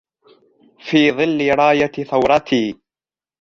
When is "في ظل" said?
0.79-1.55